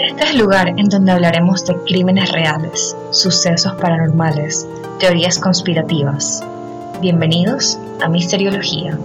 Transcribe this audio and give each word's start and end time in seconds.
Este 0.00 0.24
es 0.24 0.30
el 0.30 0.38
lugar 0.38 0.68
en 0.68 0.88
donde 0.88 1.12
hablaremos 1.12 1.66
de 1.66 1.76
crímenes 1.84 2.32
reales, 2.32 2.96
sucesos 3.10 3.74
paranormales, 3.74 4.66
teorías 4.98 5.38
conspirativas. 5.38 6.42
Bienvenidos 7.02 7.78
a 8.02 8.08
Misteriología. 8.08 8.98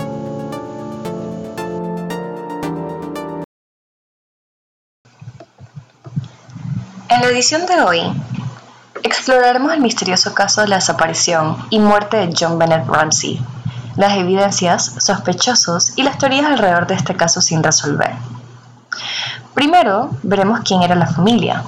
En 7.10 7.22
la 7.22 7.28
edición 7.28 7.66
de 7.66 7.82
hoy, 7.82 8.00
exploraremos 9.04 9.74
el 9.74 9.82
misterioso 9.82 10.34
caso 10.34 10.62
de 10.62 10.70
la 10.70 10.78
desaparición 10.78 11.58
y 11.72 11.80
muerte 11.80 12.16
de 12.16 12.34
John 12.40 12.58
Bennett 12.58 12.88
Ramsey, 12.88 13.42
las 13.98 14.18
evidencias, 14.18 14.96
sospechosos 15.00 15.92
y 15.98 16.04
las 16.04 16.18
teorías 16.18 16.46
alrededor 16.46 16.88
de 16.88 16.94
este 16.96 17.18
caso 17.18 17.42
sin 17.42 17.62
resolver. 17.62 18.14
Primero, 19.56 20.10
veremos 20.22 20.60
quién 20.66 20.84
era 20.84 20.96
la 20.96 21.08
familia. 21.08 21.64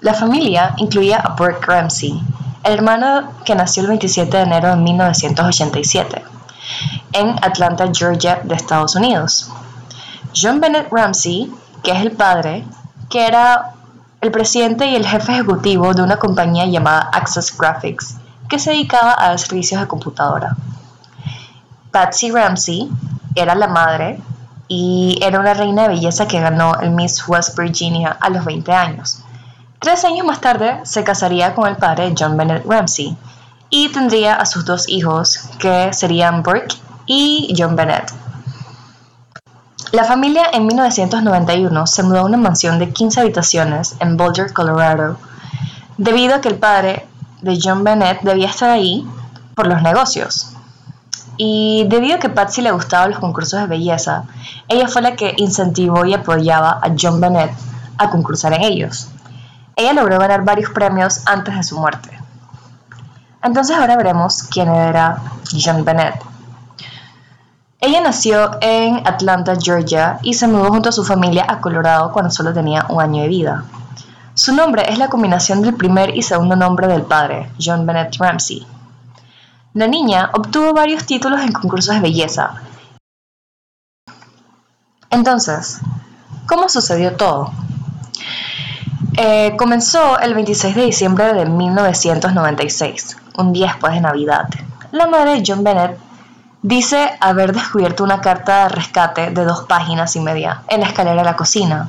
La 0.00 0.14
familia 0.14 0.74
incluía 0.78 1.18
a 1.18 1.36
Burke 1.36 1.64
Ramsey, 1.64 2.20
el 2.64 2.72
hermano 2.72 3.30
que 3.44 3.54
nació 3.54 3.82
el 3.82 3.88
27 3.88 4.36
de 4.36 4.42
enero 4.42 4.70
de 4.70 4.76
1987, 4.76 6.24
en 7.12 7.30
Atlanta, 7.40 7.88
Georgia, 7.92 8.40
de 8.42 8.56
Estados 8.56 8.96
Unidos. 8.96 9.48
John 10.34 10.60
Bennett 10.60 10.88
Ramsey, 10.90 11.52
que 11.84 11.92
es 11.92 12.02
el 12.02 12.10
padre, 12.10 12.64
que 13.08 13.24
era 13.28 13.74
el 14.20 14.32
presidente 14.32 14.86
y 14.86 14.96
el 14.96 15.06
jefe 15.06 15.34
ejecutivo 15.34 15.94
de 15.94 16.02
una 16.02 16.18
compañía 16.18 16.66
llamada 16.66 17.10
Access 17.12 17.56
Graphics, 17.56 18.16
que 18.48 18.58
se 18.58 18.70
dedicaba 18.70 19.12
a 19.12 19.38
servicios 19.38 19.80
de 19.80 19.86
computadora. 19.86 20.56
Patsy 21.92 22.32
Ramsey 22.32 22.90
era 23.36 23.54
la 23.54 23.68
madre 23.68 24.18
y 24.68 25.18
era 25.22 25.40
una 25.40 25.54
reina 25.54 25.82
de 25.82 25.88
belleza 25.88 26.26
que 26.26 26.40
ganó 26.40 26.74
el 26.80 26.90
Miss 26.90 27.26
West 27.28 27.58
Virginia 27.58 28.16
a 28.20 28.30
los 28.30 28.44
20 28.44 28.72
años. 28.72 29.18
Tres 29.78 30.04
años 30.04 30.26
más 30.26 30.40
tarde 30.40 30.80
se 30.84 31.04
casaría 31.04 31.54
con 31.54 31.68
el 31.68 31.76
padre 31.76 32.14
John 32.18 32.36
Bennett 32.36 32.64
Ramsey 32.66 33.16
y 33.68 33.90
tendría 33.90 34.34
a 34.34 34.46
sus 34.46 34.64
dos 34.64 34.88
hijos 34.88 35.40
que 35.58 35.92
serían 35.92 36.42
Burke 36.42 36.76
y 37.06 37.54
John 37.58 37.76
Bennett. 37.76 38.12
La 39.92 40.04
familia 40.04 40.46
en 40.52 40.66
1991 40.66 41.86
se 41.86 42.02
mudó 42.02 42.20
a 42.20 42.24
una 42.24 42.36
mansión 42.36 42.78
de 42.78 42.90
15 42.90 43.20
habitaciones 43.20 43.94
en 44.00 44.16
Boulder, 44.16 44.52
Colorado, 44.52 45.18
debido 45.98 46.34
a 46.34 46.40
que 46.40 46.48
el 46.48 46.58
padre 46.58 47.06
de 47.42 47.58
John 47.62 47.84
Bennett 47.84 48.22
debía 48.22 48.48
estar 48.48 48.70
ahí 48.70 49.06
por 49.54 49.66
los 49.66 49.82
negocios. 49.82 50.53
Y 51.36 51.86
debido 51.88 52.16
a 52.16 52.18
que 52.18 52.28
Patsy 52.28 52.62
le 52.62 52.70
gustaban 52.70 53.10
los 53.10 53.18
concursos 53.18 53.60
de 53.60 53.66
belleza, 53.66 54.24
ella 54.68 54.88
fue 54.88 55.02
la 55.02 55.16
que 55.16 55.34
incentivó 55.36 56.04
y 56.04 56.14
apoyaba 56.14 56.78
a 56.82 56.94
John 56.98 57.20
Bennett 57.20 57.50
a 57.98 58.10
concursar 58.10 58.52
en 58.52 58.62
ellos. 58.62 59.08
Ella 59.76 59.92
logró 59.92 60.18
ganar 60.18 60.44
varios 60.44 60.70
premios 60.70 61.22
antes 61.26 61.56
de 61.56 61.62
su 61.62 61.78
muerte. 61.78 62.10
Entonces 63.42 63.76
ahora 63.76 63.96
veremos 63.96 64.44
quién 64.44 64.68
era 64.68 65.18
John 65.52 65.84
Bennett. 65.84 66.14
Ella 67.80 68.00
nació 68.00 68.52
en 68.62 69.06
Atlanta, 69.06 69.56
Georgia, 69.60 70.18
y 70.22 70.34
se 70.34 70.48
mudó 70.48 70.70
junto 70.70 70.88
a 70.88 70.92
su 70.92 71.04
familia 71.04 71.44
a 71.46 71.60
Colorado 71.60 72.12
cuando 72.12 72.30
solo 72.30 72.54
tenía 72.54 72.86
un 72.88 73.02
año 73.02 73.22
de 73.22 73.28
vida. 73.28 73.64
Su 74.32 74.54
nombre 74.54 74.84
es 74.88 74.98
la 74.98 75.08
combinación 75.08 75.60
del 75.60 75.74
primer 75.74 76.16
y 76.16 76.22
segundo 76.22 76.56
nombre 76.56 76.86
del 76.86 77.02
padre, 77.02 77.50
John 77.62 77.84
Bennett 77.84 78.16
Ramsey. 78.16 78.66
La 79.74 79.88
niña 79.88 80.30
obtuvo 80.32 80.72
varios 80.72 81.04
títulos 81.04 81.40
en 81.40 81.50
concursos 81.50 81.96
de 81.96 82.00
belleza. 82.00 82.62
Entonces, 85.10 85.80
¿cómo 86.46 86.68
sucedió 86.68 87.16
todo? 87.16 87.50
Eh, 89.16 89.56
comenzó 89.56 90.20
el 90.20 90.32
26 90.34 90.76
de 90.76 90.84
diciembre 90.84 91.34
de 91.34 91.46
1996, 91.46 93.16
un 93.36 93.52
día 93.52 93.66
después 93.66 93.94
de 93.94 94.00
Navidad. 94.00 94.48
La 94.92 95.08
madre 95.08 95.32
de 95.32 95.42
John 95.44 95.64
Bennett 95.64 95.98
dice 96.62 97.10
haber 97.20 97.52
descubierto 97.52 98.04
una 98.04 98.20
carta 98.20 98.62
de 98.62 98.68
rescate 98.68 99.30
de 99.32 99.44
dos 99.44 99.64
páginas 99.64 100.14
y 100.14 100.20
media 100.20 100.62
en 100.68 100.82
la 100.82 100.86
escalera 100.86 101.16
de 101.16 101.24
la 101.24 101.36
cocina 101.36 101.88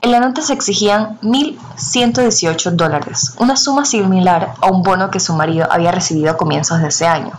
en 0.00 0.12
la 0.12 0.20
nota 0.20 0.42
se 0.42 0.52
exigían 0.52 1.18
1.118 1.20 2.70
dólares, 2.72 3.34
una 3.38 3.56
suma 3.56 3.84
similar 3.84 4.54
a 4.60 4.66
un 4.66 4.82
bono 4.82 5.10
que 5.10 5.20
su 5.20 5.34
marido 5.34 5.66
había 5.70 5.92
recibido 5.92 6.30
a 6.30 6.36
comienzos 6.36 6.80
de 6.80 6.88
ese 6.88 7.06
año. 7.06 7.32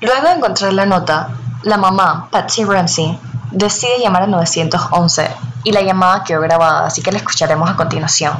Luego 0.00 0.28
de 0.28 0.32
encontrar 0.34 0.72
la 0.72 0.86
nota, 0.86 1.30
la 1.62 1.76
mamá, 1.76 2.28
Patsy 2.30 2.64
Ramsey, 2.64 3.18
decide 3.50 4.00
llamar 4.00 4.22
al 4.22 4.30
911 4.30 5.30
y 5.64 5.72
la 5.72 5.82
llamada 5.82 6.24
quedó 6.24 6.40
grabada, 6.40 6.86
así 6.86 7.02
que 7.02 7.12
la 7.12 7.18
escucharemos 7.18 7.70
a 7.70 7.76
continuación. 7.76 8.32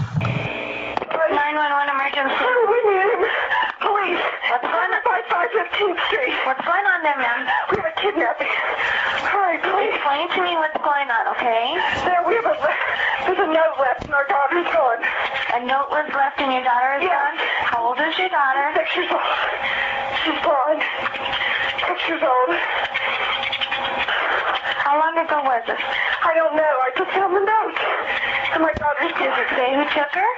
What's 5.82 6.62
going 6.62 6.86
on 6.86 7.02
there, 7.02 7.18
ma'am? 7.18 7.42
We 7.74 7.82
have 7.82 7.90
a 7.90 7.96
kidnapping. 7.98 8.46
Hurry, 9.26 9.58
please. 9.66 9.90
Explain 9.98 10.30
to 10.30 10.40
me 10.46 10.54
what's 10.54 10.78
going 10.78 11.10
on, 11.10 11.34
okay? 11.34 11.74
There, 12.06 12.22
we 12.22 12.38
have 12.38 12.46
a, 12.46 12.54
there's 13.26 13.42
a 13.42 13.50
note 13.50 13.74
left 13.82 14.06
and 14.06 14.14
our 14.14 14.22
daughter's 14.30 14.70
gone. 14.70 15.02
A 15.58 15.66
note 15.66 15.90
was 15.90 16.06
left 16.14 16.38
and 16.38 16.54
your 16.54 16.62
daughter 16.62 17.02
is 17.02 17.10
yes. 17.10 17.10
gone? 17.10 17.36
How 17.66 17.78
old 17.82 17.98
is 17.98 18.14
your 18.14 18.30
daughter? 18.30 18.62
Six 18.78 18.94
years 18.94 19.10
old. 19.10 19.26
She's 20.22 20.38
gone. 20.46 20.78
Six 21.82 21.98
years 22.06 22.22
old. 22.22 22.50
How 24.86 25.02
long 25.02 25.18
ago 25.18 25.42
was 25.42 25.66
it? 25.66 25.82
I 25.82 26.30
don't 26.38 26.54
know. 26.54 26.74
I 26.78 26.94
just 26.94 27.10
found 27.10 27.34
the 27.34 27.42
note. 27.42 27.78
And 28.54 28.62
my 28.62 28.74
daughter's 28.78 29.10
Does 29.18 29.34
it 29.34 29.50
say 29.58 29.66
who 29.74 29.82
took 29.90 30.14
her? 30.14 30.30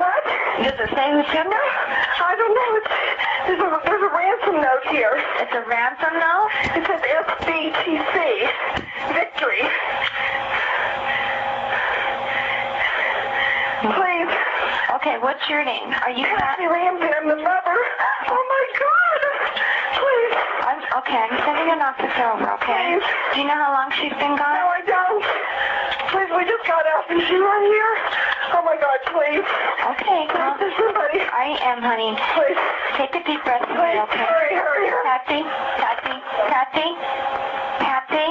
What? 0.00 0.24
Does 0.64 0.80
it 0.80 0.90
say 0.96 1.06
who 1.12 1.20
took 1.28 1.44
her? 1.52 1.66
I 2.24 2.32
don't 2.40 2.54
know. 2.56 2.70
It's, 2.80 3.09
there's, 3.50 3.66
a, 3.66 3.80
there's 3.82 4.02
a 4.06 4.12
ransom 4.14 4.62
note 4.62 4.84
here. 4.94 5.18
It's 5.42 5.50
a 5.50 5.64
ransom 5.66 6.14
note? 6.14 6.48
It 6.78 6.86
says 6.86 7.02
SBTC. 7.02 8.14
Victory. 9.10 9.62
Please. 13.90 14.30
Okay, 15.02 15.18
what's 15.18 15.42
your 15.50 15.64
name? 15.64 15.90
Are 15.98 16.14
you 16.14 16.22
Kathy 16.30 16.66
Ramsey? 16.70 17.10
I'm 17.10 17.26
the 17.26 17.42
mother. 17.42 17.78
Oh 18.30 18.38
my 18.38 18.64
God. 18.78 19.20
Please. 19.98 20.34
I'm, 20.70 20.80
okay, 21.02 21.18
I'm 21.18 21.34
sending 21.42 21.68
an 21.74 21.82
officer 21.82 22.24
over, 22.30 22.54
okay? 22.62 23.02
Please. 23.02 23.06
Do 23.34 23.40
you 23.42 23.46
know 23.50 23.58
how 23.58 23.72
long 23.74 23.90
she's 23.98 24.14
been 24.14 24.38
gone? 24.38 24.54
No, 24.54 24.70
I 24.70 24.82
don't. 24.86 25.24
Please, 26.14 26.30
we 26.38 26.44
just 26.46 26.62
got 26.70 26.86
out. 26.86 27.08
and 27.10 27.18
she 27.26 27.34
right 27.34 27.66
here? 27.66 27.94
Oh 28.52 28.62
my 28.62 28.76
God, 28.78 28.98
please. 29.10 29.46
Okay, 29.96 30.28
well, 30.38 30.54
there's 30.60 30.76
somebody. 30.76 31.24
I 31.24 31.56
am, 31.64 31.80
honey. 31.80 32.12
Please. 32.36 32.59
Take 33.00 33.14
a 33.14 33.24
deep 33.24 33.42
breath. 33.44 33.62
Okay? 33.62 33.96
hurry, 33.96 34.56
hurry. 34.60 34.90
Patsy, 35.04 35.40
Patsy, 35.80 36.88
Patsy. 37.80 38.26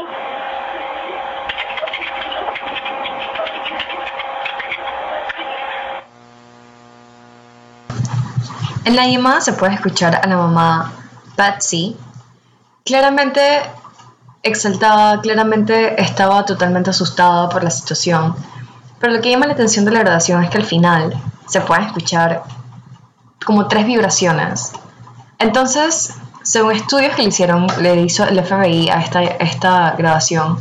En 8.85 8.95
la 8.95 9.07
llamada 9.07 9.41
se 9.41 9.53
puede 9.53 9.73
escuchar 9.73 10.15
a 10.23 10.27
la 10.27 10.37
mamá 10.37 10.91
Patsy 11.35 11.97
claramente 12.85 13.41
exaltada, 14.43 15.19
claramente 15.21 15.99
estaba 15.99 16.45
totalmente 16.45 16.91
asustada 16.91 17.49
por 17.49 17.63
la 17.63 17.71
situación 17.71 18.35
pero 18.99 19.13
lo 19.13 19.21
que 19.21 19.31
llama 19.31 19.47
la 19.47 19.53
atención 19.53 19.85
de 19.85 19.91
la 19.91 19.99
grabación 19.99 20.43
es 20.43 20.49
que 20.49 20.57
al 20.57 20.65
final 20.65 21.13
se 21.47 21.61
pueden 21.61 21.85
escuchar 21.85 22.43
como 23.49 23.67
tres 23.67 23.87
vibraciones. 23.87 24.73
Entonces, 25.39 26.13
según 26.43 26.73
estudios 26.73 27.15
que 27.15 27.23
le 27.23 27.29
hicieron, 27.29 27.65
le 27.81 27.99
hizo 27.99 28.23
el 28.23 28.39
FBI 28.45 28.89
a 28.89 29.01
esta, 29.01 29.23
esta 29.23 29.95
grabación, 29.97 30.59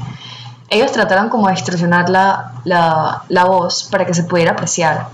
ellos 0.71 0.91
trataron 0.93 1.29
como 1.29 1.49
de 1.49 1.53
distorsionar 1.53 2.09
la, 2.09 2.55
la, 2.65 3.25
la 3.29 3.45
voz 3.45 3.85
para 3.91 4.07
que 4.07 4.15
se 4.15 4.25
pudiera 4.25 4.53
apreciar. 4.53 5.09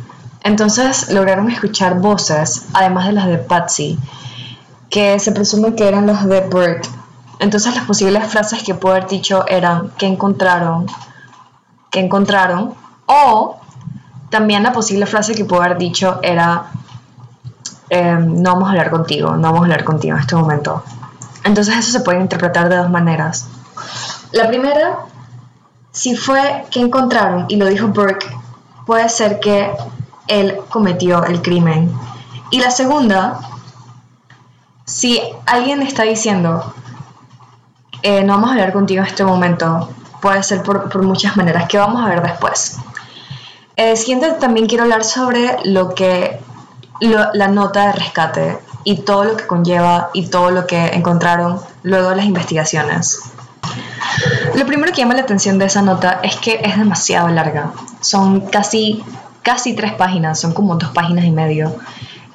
Entonces 0.44 1.10
lograron 1.10 1.50
escuchar 1.50 1.98
voces, 1.98 2.66
además 2.74 3.06
de 3.06 3.12
las 3.12 3.26
de 3.26 3.38
Patsy, 3.38 3.98
que 4.88 5.18
se 5.18 5.32
presume 5.32 5.74
que 5.74 5.88
eran 5.88 6.06
las 6.06 6.24
de 6.28 6.42
Burke. 6.42 6.88
Entonces 7.40 7.74
las 7.74 7.86
posibles 7.86 8.24
frases 8.28 8.62
que 8.62 8.76
pudo 8.76 8.92
haber 8.92 9.08
dicho 9.08 9.46
eran 9.48 9.90
que 9.98 10.06
encontraron, 10.06 10.86
que 11.90 11.98
encontraron, 11.98 12.72
o 13.06 13.56
también 14.30 14.62
la 14.62 14.72
posible 14.72 15.06
frase 15.06 15.34
que 15.34 15.44
pudo 15.44 15.60
haber 15.60 15.76
dicho 15.76 16.20
era, 16.22 16.70
em, 17.88 18.42
no 18.42 18.52
vamos 18.54 18.68
a 18.68 18.72
hablar 18.72 18.90
contigo, 18.90 19.36
no 19.36 19.42
vamos 19.42 19.60
a 19.60 19.64
hablar 19.64 19.84
contigo 19.84 20.14
en 20.16 20.20
este 20.20 20.36
momento. 20.36 20.82
Entonces 21.44 21.76
eso 21.76 21.92
se 21.92 22.00
puede 22.00 22.20
interpretar 22.20 22.68
de 22.68 22.76
dos 22.76 22.90
maneras. 22.90 23.46
La 24.32 24.48
primera, 24.48 24.98
si 25.92 26.16
fue 26.16 26.64
que 26.70 26.80
encontraron, 26.80 27.46
y 27.48 27.56
lo 27.56 27.66
dijo 27.66 27.88
Burke, 27.88 28.26
puede 28.86 29.08
ser 29.08 29.40
que 29.40 29.70
él 30.26 30.58
cometió 30.68 31.24
el 31.24 31.42
crimen. 31.42 31.92
Y 32.50 32.60
la 32.60 32.70
segunda, 32.70 33.40
si 34.84 35.20
alguien 35.46 35.82
está 35.82 36.02
diciendo, 36.04 36.74
eh, 38.02 38.22
no 38.24 38.34
vamos 38.34 38.50
a 38.50 38.52
hablar 38.52 38.72
contigo 38.72 39.02
en 39.02 39.08
este 39.08 39.24
momento, 39.24 39.88
puede 40.20 40.42
ser 40.42 40.62
por, 40.62 41.02
muchas 41.02 41.36
maneras 41.36 41.68
que 41.68 41.78
vamos 41.78 42.02
a 42.02 42.08
ver 42.08 42.22
después. 42.22 42.78
Eh, 43.76 43.96
siguiente 43.96 44.32
también 44.32 44.66
quiero 44.66 44.84
hablar 44.84 45.04
sobre 45.04 45.58
lo 45.64 45.94
que 45.94 46.40
la 47.08 47.48
nota 47.48 47.86
de 47.86 47.92
rescate 47.92 48.58
y 48.84 48.98
todo 48.98 49.24
lo 49.24 49.36
que 49.36 49.46
conlleva 49.46 50.10
y 50.12 50.26
todo 50.26 50.50
lo 50.50 50.66
que 50.66 50.86
encontraron 50.88 51.58
luego 51.82 52.10
de 52.10 52.16
las 52.16 52.26
investigaciones. 52.26 53.20
Lo 54.54 54.66
primero 54.66 54.92
que 54.92 55.00
llama 55.00 55.14
la 55.14 55.22
atención 55.22 55.58
de 55.58 55.66
esa 55.66 55.82
nota 55.82 56.20
es 56.22 56.36
que 56.36 56.60
es 56.62 56.76
demasiado 56.76 57.28
larga. 57.28 57.72
Son 58.00 58.42
casi, 58.42 59.02
casi 59.42 59.74
tres 59.74 59.94
páginas, 59.94 60.38
son 60.38 60.52
como 60.52 60.76
dos 60.76 60.90
páginas 60.90 61.24
y 61.24 61.30
medio, 61.30 61.74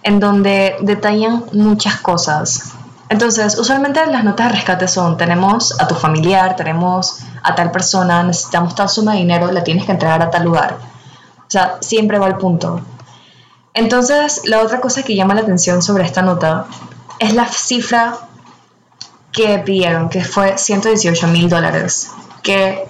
en 0.03 0.19
donde 0.19 0.75
detallan 0.81 1.45
muchas 1.53 1.97
cosas. 2.01 2.73
Entonces, 3.09 3.57
usualmente 3.57 4.05
las 4.07 4.23
notas 4.23 4.47
de 4.47 4.53
rescate 4.53 4.87
son, 4.87 5.17
tenemos 5.17 5.79
a 5.79 5.87
tu 5.87 5.95
familiar, 5.95 6.55
tenemos 6.55 7.19
a 7.41 7.55
tal 7.55 7.71
persona, 7.71 8.23
necesitamos 8.23 8.75
tal 8.75 8.89
suma 8.89 9.13
de 9.13 9.19
dinero, 9.19 9.51
la 9.51 9.63
tienes 9.63 9.85
que 9.85 9.93
entregar 9.93 10.21
a 10.21 10.29
tal 10.29 10.43
lugar. 10.43 10.77
O 11.39 11.51
sea, 11.51 11.77
siempre 11.81 12.19
va 12.19 12.27
al 12.27 12.37
punto. 12.37 12.81
Entonces, 13.73 14.41
la 14.45 14.61
otra 14.61 14.81
cosa 14.81 15.03
que 15.03 15.15
llama 15.15 15.35
la 15.35 15.41
atención 15.41 15.81
sobre 15.81 16.03
esta 16.03 16.21
nota 16.21 16.65
es 17.19 17.33
la 17.33 17.45
cifra 17.45 18.17
que 19.31 19.59
pidieron, 19.59 20.09
que 20.09 20.23
fue 20.23 20.57
118 20.57 21.27
mil 21.27 21.49
dólares, 21.49 22.11
que 22.41 22.85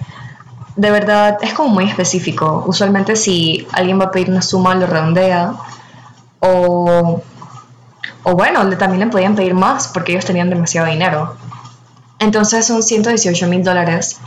de 0.76 0.90
verdad 0.90 1.38
es 1.42 1.52
como 1.52 1.68
muy 1.68 1.84
específico. 1.84 2.64
Usualmente 2.66 3.16
si 3.16 3.66
alguien 3.72 4.00
va 4.00 4.04
a 4.06 4.10
pedir 4.10 4.30
una 4.30 4.42
suma 4.42 4.74
lo 4.74 4.86
redondea 4.86 5.52
o, 6.40 7.22
o 8.22 8.34
bueno, 8.34 8.66
también 8.78 9.00
le 9.00 9.06
podían 9.08 9.34
pedir 9.34 9.54
más 9.54 9.88
porque 9.88 10.12
ellos 10.12 10.24
tenían 10.24 10.48
demasiado 10.48 10.86
dinero. 10.86 11.36
Entonces 12.18 12.66
son 12.66 12.82
118 12.82 13.46
mil 13.48 13.62
dólares 13.62 14.20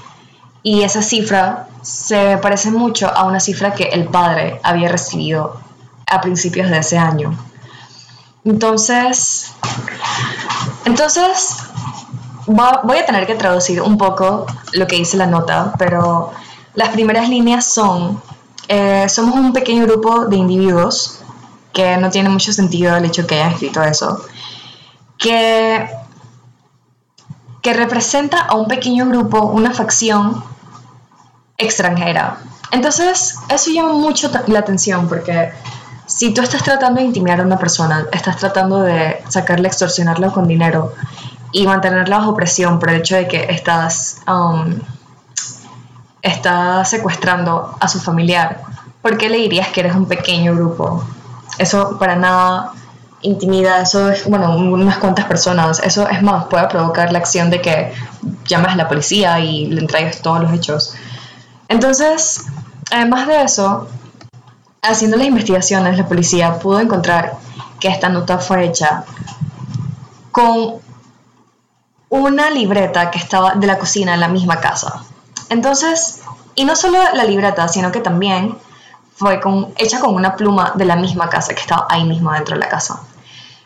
y 0.62 0.84
esa 0.84 1.02
cifra 1.02 1.68
se 1.82 2.38
parece 2.38 2.72
mucho 2.72 3.08
a 3.08 3.26
una 3.26 3.40
cifra 3.40 3.74
que 3.74 3.86
el 3.86 4.06
padre 4.06 4.60
había 4.64 4.90
recibido 4.90 5.60
a 6.08 6.22
principios 6.22 6.70
de 6.70 6.78
ese 6.78 6.98
año. 6.98 7.38
Entonces, 8.46 9.54
entonces 10.86 11.58
voy 12.48 12.98
a 12.98 13.06
tener 13.06 13.26
que 13.26 13.36
traducir 13.36 13.82
un 13.82 13.98
poco 13.98 14.46
lo 14.74 14.88
que 14.88 14.98
dice 14.98 15.18
la 15.18 15.28
nota, 15.28 15.74
pero 15.78 16.32
las 16.76 16.90
primeras 16.90 17.30
líneas 17.30 17.66
son, 17.66 18.22
eh, 18.68 19.08
somos 19.08 19.36
un 19.36 19.54
pequeño 19.54 19.86
grupo 19.86 20.26
de 20.26 20.36
individuos, 20.38 21.20
que 21.72 21.98
no 21.98 22.10
tiene 22.10 22.30
mucho 22.30 22.54
sentido 22.54 22.96
el 22.96 23.06
hecho 23.06 23.26
que 23.26 23.36
hayan 23.36 23.54
escrito 23.54 23.82
eso, 23.82 24.24
que, 25.18 25.90
que 27.62 27.74
representa 27.74 28.42
a 28.42 28.56
un 28.56 28.68
pequeño 28.68 29.08
grupo, 29.08 29.42
una 29.46 29.72
facción 29.72 30.44
extranjera. 31.58 32.40
Entonces, 32.72 33.36
eso 33.50 33.72
llama 33.72 33.94
mucho 33.94 34.30
la 34.48 34.60
atención 34.60 35.08
porque 35.08 35.52
si 36.16 36.32
tú 36.32 36.42
estás 36.42 36.62
tratando 36.62 37.00
de 37.00 37.08
intimidar 37.08 37.40
a 37.40 37.44
una 37.44 37.58
persona, 37.58 38.06
estás 38.12 38.38
tratando 38.38 38.82
de 38.82 39.24
sacarle, 39.30 39.68
extorsionarla 39.68 40.30
con 40.30 40.48
dinero 40.48 40.94
y 41.52 41.66
mantenerla 41.66 42.20
bajo 42.20 42.36
presión 42.36 42.78
por 42.78 42.92
el 42.92 42.98
hecho 42.98 43.16
de 43.16 43.28
que 43.28 43.46
estás, 43.50 44.22
um, 44.28 44.80
secuestrando 46.86 47.76
a 47.80 47.88
su 47.88 48.00
familiar, 48.00 48.62
¿por 49.02 49.18
qué 49.18 49.28
le 49.28 49.38
dirías 49.38 49.70
que 49.70 49.80
eres 49.80 49.96
un 49.96 50.06
pequeño 50.06 50.54
grupo? 50.54 51.04
Eso 51.58 51.98
para 51.98 52.16
nada 52.16 52.74
intimida, 53.24 53.82
eso 53.82 54.12
es, 54.12 54.26
bueno, 54.30 54.56
unas 54.56 54.98
cuantas 55.00 55.26
personas, 55.26 55.82
eso 55.84 56.08
es 56.08 56.22
más, 56.22 56.46
puede 56.46 56.68
provocar 56.68 57.12
la 57.12 57.20
acción 57.20 57.50
de 57.50 57.60
que 57.60 57.92
llamas 58.46 58.74
a 58.74 58.76
la 58.76 58.88
policía 58.88 59.40
y 59.40 59.66
le 59.66 59.82
entregues 59.82 60.22
todos 60.22 60.42
los 60.42 60.54
hechos. 60.54 60.94
Entonces, 61.70 62.46
además 62.92 63.26
de 63.26 63.42
eso, 63.42 63.88
haciendo 64.84 65.18
las 65.18 65.28
investigaciones, 65.28 65.98
la 65.98 66.08
policía 66.08 66.60
pudo 66.60 66.80
encontrar 66.80 67.38
que 67.80 67.88
esta 67.88 68.10
nota 68.10 68.38
fue 68.38 68.66
hecha 68.66 69.06
con 70.32 70.76
una 72.10 72.50
libreta 72.52 73.10
que 73.10 73.18
estaba 73.18 73.56
de 73.56 73.66
la 73.66 73.80
cocina 73.80 74.14
en 74.14 74.20
la 74.20 74.28
misma 74.28 74.60
casa. 74.60 75.04
Entonces, 75.50 76.22
y 76.56 76.66
no 76.66 76.76
solo 76.76 77.00
la 77.14 77.24
libreta, 77.24 77.68
sino 77.68 77.92
que 77.92 78.00
también 78.00 78.58
fue 79.16 79.40
hecha 79.78 80.00
con 80.00 80.14
una 80.14 80.36
pluma 80.36 80.74
de 80.76 80.86
la 80.86 80.96
misma 80.96 81.30
casa 81.30 81.54
que 81.54 81.62
estaba 81.62 81.88
ahí 81.90 82.04
mismo 82.04 82.32
dentro 82.32 82.56
de 82.56 82.62
la 82.62 82.70
casa. 82.70 83.00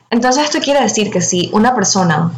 Entonces 0.10 0.46
esto 0.46 0.60
quiere 0.60 0.82
decir 0.82 1.12
que 1.12 1.22
si 1.22 1.50
una 1.52 1.76
persona 1.76 2.32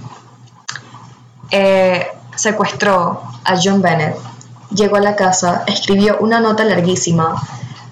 eh, 1.51 2.07
secuestró 2.35 3.23
a 3.43 3.55
John 3.61 3.81
Bennett, 3.81 4.17
llegó 4.71 4.97
a 4.97 5.01
la 5.01 5.15
casa, 5.15 5.63
escribió 5.67 6.17
una 6.19 6.39
nota 6.39 6.63
larguísima 6.63 7.35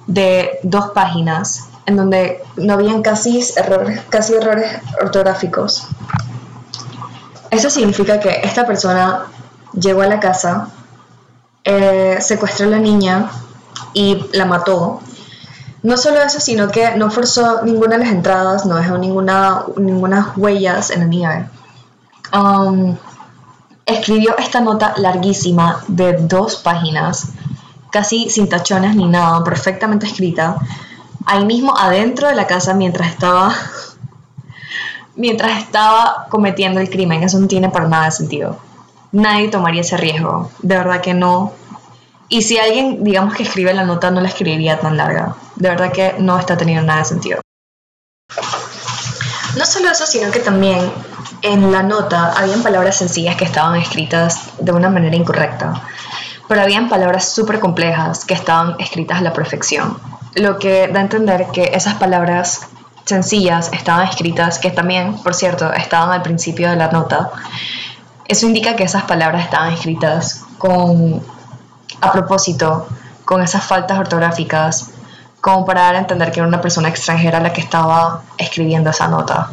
de 0.07 0.59
dos 0.63 0.91
páginas 0.91 1.69
en 1.85 1.95
donde 1.95 2.41
no 2.57 2.73
habían 2.73 3.01
casi 3.01 3.41
errores, 3.55 4.01
casi 4.09 4.33
errores 4.33 4.71
ortográficos 5.01 5.87
eso 7.51 7.69
significa 7.69 8.19
que 8.19 8.41
esta 8.43 8.65
persona 8.65 9.25
llegó 9.73 10.01
a 10.01 10.07
la 10.07 10.19
casa, 10.19 10.69
eh, 11.63 12.17
secuestró 12.21 12.67
a 12.67 12.71
la 12.71 12.79
niña 12.79 13.29
y 13.93 14.25
la 14.33 14.45
mató. 14.45 15.01
No 15.83 15.97
solo 15.97 16.21
eso, 16.21 16.39
sino 16.39 16.69
que 16.69 16.95
no 16.95 17.09
forzó 17.09 17.61
ninguna 17.63 17.97
de 17.97 18.03
las 18.03 18.13
entradas, 18.13 18.65
no 18.65 18.75
dejó 18.75 18.97
ninguna, 18.97 19.63
ninguna 19.77 20.33
huellas 20.35 20.89
en 20.89 20.99
la 21.01 21.05
nieve. 21.05 21.49
Um, 22.33 22.97
escribió 23.85 24.37
esta 24.37 24.59
nota 24.59 24.93
larguísima 24.97 25.83
de 25.87 26.13
dos 26.13 26.57
páginas, 26.57 27.29
casi 27.97 28.29
sin 28.29 28.47
tachones 28.47 28.95
ni 28.95 29.07
nada, 29.07 29.43
perfectamente 29.43 30.05
escrita, 30.05 30.57
ahí 31.25 31.43
mismo 31.45 31.75
adentro 31.75 32.27
de 32.27 32.35
la 32.35 32.45
casa 32.45 32.75
mientras 32.75 33.09
estaba 33.09 33.51
mientras 35.15 35.57
estaba 35.57 36.27
cometiendo 36.29 36.79
el 36.79 36.91
crimen. 36.91 37.23
Eso 37.23 37.39
no 37.39 37.47
tiene 37.47 37.69
para 37.69 37.87
nada 37.87 38.11
sentido. 38.11 38.59
Nadie 39.11 39.47
tomaría 39.47 39.81
ese 39.81 39.97
riesgo. 39.97 40.51
De 40.59 40.77
verdad 40.77 41.01
que 41.01 41.15
no. 41.15 41.53
Y 42.29 42.43
si 42.43 42.59
alguien, 42.59 43.03
digamos 43.03 43.33
que 43.33 43.41
escribe 43.41 43.73
la 43.73 43.83
nota, 43.83 44.11
no 44.11 44.21
la 44.21 44.27
escribiría 44.27 44.79
tan 44.79 44.95
larga. 44.95 45.35
De 45.55 45.69
verdad 45.69 45.91
que 45.91 46.13
no 46.19 46.37
está 46.37 46.55
teniendo 46.55 46.85
nada 46.85 46.99
de 46.99 47.05
sentido. 47.05 47.41
No 49.57 49.65
solo 49.65 49.89
eso, 49.89 50.05
sino 50.05 50.29
que 50.29 50.39
también 50.39 50.91
en 51.41 51.71
la 51.71 51.81
nota 51.81 52.33
habían 52.33 52.61
palabras 52.61 52.97
sencillas 52.97 53.35
que 53.37 53.45
estaban 53.45 53.75
escritas 53.79 54.51
de 54.59 54.71
una 54.71 54.91
manera 54.91 55.15
incorrecta. 55.15 55.81
Pero 56.47 56.61
habían 56.61 56.89
palabras 56.89 57.29
súper 57.29 57.59
complejas 57.59 58.25
que 58.25 58.33
estaban 58.33 58.75
escritas 58.79 59.19
a 59.19 59.21
la 59.21 59.33
perfección. 59.33 59.97
Lo 60.35 60.59
que 60.59 60.87
da 60.87 60.99
a 60.99 61.03
entender 61.03 61.47
que 61.51 61.71
esas 61.73 61.95
palabras 61.95 62.67
sencillas 63.05 63.71
estaban 63.73 64.07
escritas, 64.07 64.59
que 64.59 64.69
también, 64.69 65.15
por 65.23 65.33
cierto, 65.33 65.71
estaban 65.73 66.11
al 66.11 66.21
principio 66.21 66.69
de 66.69 66.75
la 66.75 66.89
nota. 66.89 67.31
Eso 68.25 68.45
indica 68.45 68.75
que 68.75 68.83
esas 68.83 69.03
palabras 69.03 69.45
estaban 69.45 69.73
escritas 69.73 70.43
con, 70.57 71.21
a 72.01 72.11
propósito, 72.11 72.87
con 73.25 73.41
esas 73.41 73.63
faltas 73.63 73.97
ortográficas, 73.97 74.91
como 75.41 75.65
para 75.65 75.81
dar 75.83 75.95
a 75.95 75.99
entender 75.99 76.31
que 76.31 76.39
era 76.39 76.47
una 76.47 76.61
persona 76.61 76.89
extranjera 76.89 77.39
la 77.39 77.53
que 77.53 77.61
estaba 77.61 78.23
escribiendo 78.37 78.89
esa 78.89 79.07
nota. 79.07 79.49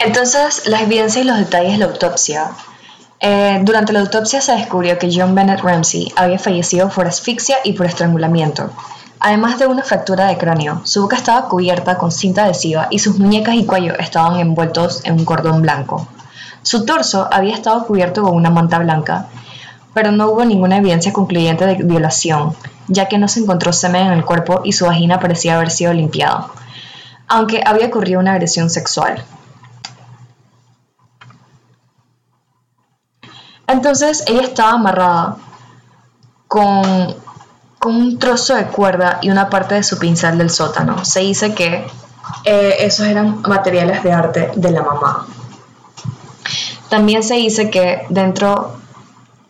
Entonces, 0.00 0.66
las 0.66 0.82
evidencias 0.82 1.24
y 1.24 1.26
los 1.26 1.38
detalles 1.38 1.72
de 1.72 1.78
la 1.78 1.86
autopsia. 1.86 2.50
Eh, 3.26 3.60
durante 3.62 3.94
la 3.94 4.00
autopsia 4.00 4.42
se 4.42 4.52
descubrió 4.52 4.98
que 4.98 5.08
John 5.10 5.34
Bennett 5.34 5.62
Ramsey 5.62 6.12
había 6.14 6.38
fallecido 6.38 6.90
por 6.90 7.06
asfixia 7.06 7.56
y 7.64 7.72
por 7.72 7.86
estrangulamiento. 7.86 8.68
Además 9.18 9.58
de 9.58 9.66
una 9.66 9.82
fractura 9.82 10.26
de 10.26 10.36
cráneo, 10.36 10.82
su 10.84 11.00
boca 11.00 11.16
estaba 11.16 11.48
cubierta 11.48 11.96
con 11.96 12.12
cinta 12.12 12.44
adhesiva 12.44 12.88
y 12.90 12.98
sus 12.98 13.18
muñecas 13.18 13.54
y 13.54 13.64
cuello 13.64 13.94
estaban 13.98 14.38
envueltos 14.40 15.00
en 15.04 15.14
un 15.14 15.24
cordón 15.24 15.62
blanco. 15.62 16.06
Su 16.60 16.84
torso 16.84 17.26
había 17.32 17.54
estado 17.54 17.86
cubierto 17.86 18.22
con 18.22 18.34
una 18.34 18.50
manta 18.50 18.78
blanca, 18.78 19.28
pero 19.94 20.12
no 20.12 20.28
hubo 20.28 20.44
ninguna 20.44 20.76
evidencia 20.76 21.14
concluyente 21.14 21.64
de 21.64 21.76
violación, 21.76 22.54
ya 22.88 23.08
que 23.08 23.16
no 23.16 23.28
se 23.28 23.40
encontró 23.40 23.72
semen 23.72 24.08
en 24.08 24.12
el 24.12 24.26
cuerpo 24.26 24.60
y 24.64 24.72
su 24.72 24.84
vagina 24.84 25.18
parecía 25.18 25.56
haber 25.56 25.70
sido 25.70 25.94
limpiada, 25.94 26.48
aunque 27.26 27.62
había 27.64 27.86
ocurrido 27.86 28.20
una 28.20 28.32
agresión 28.32 28.68
sexual. 28.68 29.24
Entonces 33.74 34.24
ella 34.26 34.42
estaba 34.42 34.72
amarrada 34.72 35.36
con 36.48 37.14
con 37.84 37.96
un 37.96 38.18
trozo 38.18 38.54
de 38.54 38.64
cuerda 38.68 39.18
y 39.20 39.28
una 39.28 39.50
parte 39.50 39.74
de 39.74 39.82
su 39.82 39.98
pincel 39.98 40.38
del 40.38 40.48
sótano. 40.48 41.04
Se 41.04 41.20
dice 41.20 41.54
que 41.54 41.86
eh, 42.44 42.76
esos 42.78 43.06
eran 43.06 43.42
materiales 43.42 44.02
de 44.02 44.10
arte 44.10 44.52
de 44.56 44.70
la 44.70 44.82
mamá. 44.82 45.26
También 46.88 47.22
se 47.22 47.34
dice 47.34 47.68
que 47.68 48.06
dentro, 48.08 48.78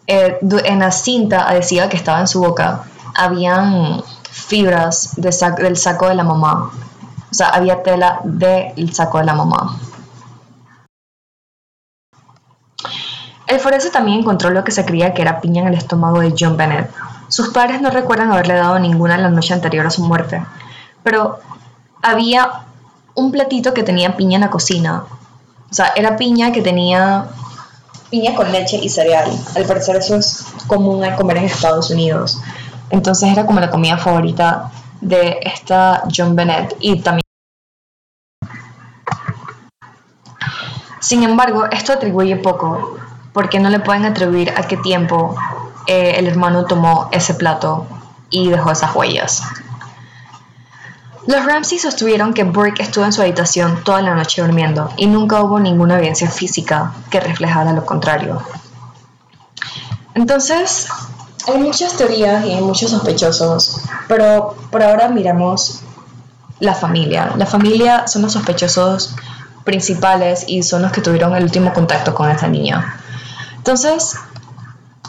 eh, 0.08 0.40
en 0.64 0.80
la 0.80 0.90
cinta 0.90 1.48
adhesiva 1.48 1.88
que 1.88 1.96
estaba 1.96 2.18
en 2.18 2.26
su 2.26 2.40
boca, 2.40 2.82
habían 3.14 4.02
fibras 4.32 5.12
del 5.14 5.76
saco 5.76 6.08
de 6.08 6.16
la 6.16 6.24
mamá. 6.24 6.72
O 7.30 7.34
sea, 7.34 7.50
había 7.50 7.84
tela 7.84 8.18
del 8.24 8.92
saco 8.92 9.18
de 9.18 9.26
la 9.26 9.34
mamá. 9.34 9.78
El 13.46 13.60
forense 13.60 13.90
también 13.90 14.20
encontró 14.20 14.50
lo 14.50 14.64
que 14.64 14.72
se 14.72 14.84
creía 14.84 15.12
que 15.12 15.22
era 15.22 15.40
piña 15.40 15.62
en 15.62 15.68
el 15.68 15.74
estómago 15.74 16.20
de 16.20 16.34
John 16.38 16.56
Bennett. 16.56 16.90
Sus 17.28 17.48
padres 17.48 17.80
no 17.80 17.90
recuerdan 17.90 18.32
haberle 18.32 18.54
dado 18.54 18.78
ninguna 18.78 19.18
la 19.18 19.28
noche 19.28 19.52
anterior 19.52 19.86
a 19.86 19.90
su 19.90 20.02
muerte, 20.02 20.44
pero 21.02 21.40
había 22.02 22.64
un 23.14 23.32
platito 23.32 23.74
que 23.74 23.82
tenía 23.82 24.16
piña 24.16 24.36
en 24.36 24.42
la 24.42 24.50
cocina. 24.50 25.04
O 25.70 25.74
sea, 25.74 25.92
era 25.96 26.16
piña 26.16 26.52
que 26.52 26.62
tenía 26.62 27.26
piña 28.10 28.34
con 28.34 28.50
leche 28.52 28.78
y 28.80 28.88
cereal. 28.88 29.30
Al 29.56 29.64
parecer 29.64 29.96
eso 29.96 30.16
es 30.16 30.44
común 30.66 31.04
a 31.04 31.16
comer 31.16 31.38
en 31.38 31.44
Estados 31.44 31.90
Unidos. 31.90 32.40
Entonces 32.90 33.30
era 33.30 33.44
como 33.46 33.60
la 33.60 33.70
comida 33.70 33.98
favorita 33.98 34.70
de 35.00 35.38
esta 35.42 36.04
John 36.14 36.36
Bennett 36.36 36.76
y 36.80 37.00
también 37.00 37.24
Sin 41.00 41.22
embargo, 41.22 41.66
esto 41.70 41.92
atribuye 41.92 42.36
poco, 42.36 42.96
porque 43.34 43.58
no 43.58 43.68
le 43.68 43.80
pueden 43.80 44.06
atribuir 44.06 44.54
a 44.56 44.62
qué 44.62 44.78
tiempo 44.78 45.36
eh, 45.86 46.14
el 46.16 46.26
hermano 46.26 46.64
tomó 46.64 47.10
ese 47.12 47.34
plato 47.34 47.86
y 48.30 48.48
dejó 48.48 48.70
esas 48.70 48.94
huellas. 48.94 49.42
Los 51.26 51.44
Ramsey 51.44 51.78
sostuvieron 51.78 52.32
que 52.32 52.44
Burke 52.44 52.82
estuvo 52.82 53.04
en 53.04 53.12
su 53.12 53.22
habitación 53.22 53.82
toda 53.82 54.02
la 54.02 54.14
noche 54.14 54.40
durmiendo 54.40 54.90
y 54.96 55.06
nunca 55.06 55.42
hubo 55.42 55.58
ninguna 55.58 55.96
evidencia 55.96 56.30
física 56.30 56.92
que 57.10 57.18
reflejara 57.18 57.72
lo 57.72 57.84
contrario. 57.84 58.40
Entonces, 60.14 60.86
hay 61.48 61.58
muchas 61.58 61.96
teorías 61.96 62.44
y 62.44 62.52
hay 62.52 62.62
muchos 62.62 62.90
sospechosos, 62.90 63.80
pero 64.06 64.54
por 64.70 64.82
ahora 64.82 65.08
miremos 65.08 65.80
la 66.60 66.74
familia. 66.74 67.32
La 67.36 67.46
familia 67.46 68.06
son 68.06 68.22
los 68.22 68.34
sospechosos 68.34 69.16
principales 69.64 70.44
y 70.46 70.62
son 70.62 70.82
los 70.82 70.92
que 70.92 71.00
tuvieron 71.00 71.34
el 71.34 71.42
último 71.42 71.72
contacto 71.72 72.14
con 72.14 72.30
esta 72.30 72.46
niña. 72.46 73.00
Entonces, 73.64 74.18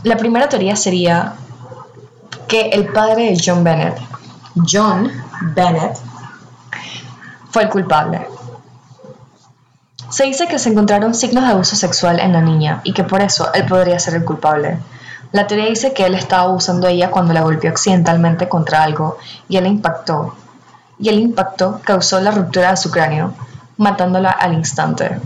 la 0.04 0.16
primera 0.16 0.48
teoría 0.48 0.78
sería 0.78 1.34
que 2.48 2.70
el 2.70 2.88
padre 2.88 3.26
de 3.26 3.38
John 3.46 3.66
Bennett, 3.66 4.00
John 4.66 5.12
Bennett, 5.54 5.98
fue 7.50 7.64
el 7.64 7.70
culpable. 7.70 8.26
Se 10.10 10.24
dice 10.24 10.48
que 10.48 10.58
se 10.58 10.70
encontraron 10.70 11.14
signos 11.14 11.44
de 11.44 11.50
abuso 11.50 11.76
sexual 11.76 12.22
en 12.22 12.32
la 12.32 12.40
niña 12.40 12.80
y 12.86 12.94
que 12.94 13.04
por 13.04 13.20
eso 13.20 13.54
él 13.54 13.66
podría 13.66 14.00
ser 14.00 14.16
el 14.16 14.24
culpable. 14.24 14.78
La 15.34 15.48
teoría 15.48 15.68
dice 15.68 15.92
que 15.92 16.06
él 16.06 16.16
estaba 16.16 16.44
abusando 16.44 16.88
de 16.88 16.94
ella 16.94 17.12
cuando 17.12 17.34
la 17.34 17.42
golpeó 17.42 17.70
accidentalmente 17.70 18.48
contra 18.48 18.84
algo 18.84 19.18
y 19.50 19.58
él 19.58 19.68
impactó. 19.68 20.34
Y 20.98 21.10
el 21.10 21.20
impacto 21.20 21.82
causó 21.84 22.22
la 22.22 22.32
ruptura 22.32 22.72
de 22.72 22.78
su 22.78 22.90
cráneo, 22.90 23.34
matándola 23.76 24.30
al 24.32 24.54
instante. 24.54 25.20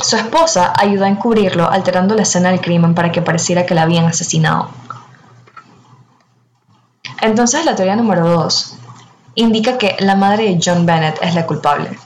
Su 0.00 0.16
esposa 0.16 0.72
ayudó 0.76 1.04
a 1.04 1.08
encubrirlo 1.08 1.70
alterando 1.70 2.14
la 2.14 2.22
escena 2.22 2.50
del 2.50 2.60
crimen 2.60 2.94
para 2.94 3.12
que 3.12 3.22
pareciera 3.22 3.66
que 3.66 3.74
la 3.74 3.82
habían 3.82 4.06
asesinado. 4.06 4.70
Entonces 7.20 7.64
la 7.64 7.76
teoría 7.76 7.96
número 7.96 8.28
2 8.28 8.76
indica 9.36 9.78
que 9.78 9.96
la 10.00 10.16
madre 10.16 10.44
de 10.44 10.60
John 10.62 10.86
Bennett 10.86 11.18
es 11.22 11.34
la 11.34 11.46
culpable. 11.46 11.96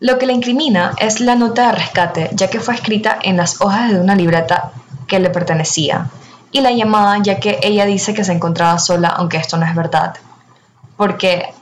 Lo 0.00 0.18
que 0.18 0.26
la 0.26 0.32
incrimina 0.32 0.92
es 0.98 1.20
la 1.20 1.34
nota 1.34 1.68
de 1.68 1.72
rescate, 1.72 2.30
ya 2.32 2.48
que 2.48 2.60
fue 2.60 2.74
escrita 2.74 3.18
en 3.22 3.36
las 3.36 3.60
hojas 3.60 3.92
de 3.92 4.00
una 4.00 4.14
libreta 4.14 4.72
que 5.06 5.18
le 5.18 5.30
pertenecía, 5.30 6.08
y 6.52 6.60
la 6.60 6.70
llamada, 6.70 7.18
ya 7.22 7.40
que 7.40 7.58
ella 7.62 7.84
dice 7.84 8.14
que 8.14 8.24
se 8.24 8.32
encontraba 8.32 8.78
sola, 8.78 9.08
aunque 9.08 9.36
esto 9.36 9.56
no 9.56 9.66
es 9.66 9.74
verdad. 9.74 10.14
Porque 10.96 11.52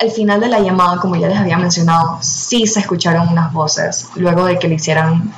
al 0.00 0.10
final 0.10 0.40
de 0.40 0.48
la 0.48 0.60
llamada, 0.60 0.98
como 0.98 1.16
ya 1.16 1.28
les 1.28 1.38
había 1.38 1.58
mencionado, 1.58 2.18
sí 2.22 2.66
se 2.66 2.80
escucharon 2.80 3.28
unas 3.28 3.52
voces, 3.52 4.08
luego 4.16 4.46
de 4.46 4.58
que 4.58 4.66
le 4.66 4.76
hicieran 4.76 5.30